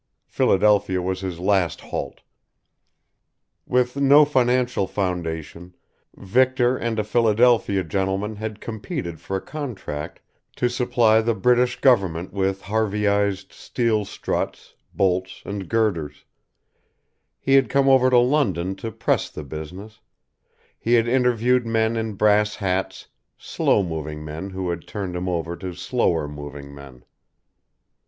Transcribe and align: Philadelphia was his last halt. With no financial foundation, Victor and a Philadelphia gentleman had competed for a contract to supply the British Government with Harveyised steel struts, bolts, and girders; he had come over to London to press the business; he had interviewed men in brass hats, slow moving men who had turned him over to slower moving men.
Philadelphia 0.25 0.99
was 0.99 1.19
his 1.21 1.39
last 1.39 1.79
halt. 1.81 2.21
With 3.67 3.97
no 3.97 4.25
financial 4.25 4.87
foundation, 4.87 5.75
Victor 6.15 6.75
and 6.75 6.97
a 6.97 7.03
Philadelphia 7.03 7.83
gentleman 7.83 8.37
had 8.37 8.59
competed 8.59 9.19
for 9.21 9.37
a 9.37 9.41
contract 9.41 10.19
to 10.55 10.69
supply 10.71 11.21
the 11.21 11.35
British 11.35 11.79
Government 11.81 12.33
with 12.33 12.61
Harveyised 12.63 13.51
steel 13.51 14.03
struts, 14.03 14.73
bolts, 14.91 15.43
and 15.45 15.69
girders; 15.69 16.25
he 17.39 17.53
had 17.53 17.69
come 17.69 17.87
over 17.87 18.09
to 18.09 18.17
London 18.17 18.73
to 18.77 18.91
press 18.91 19.29
the 19.29 19.43
business; 19.43 19.99
he 20.79 20.95
had 20.95 21.07
interviewed 21.07 21.63
men 21.67 21.95
in 21.95 22.13
brass 22.13 22.55
hats, 22.55 23.05
slow 23.37 23.83
moving 23.83 24.25
men 24.25 24.49
who 24.49 24.71
had 24.71 24.87
turned 24.87 25.15
him 25.15 25.29
over 25.29 25.55
to 25.57 25.75
slower 25.75 26.27
moving 26.27 26.73
men. 26.73 27.05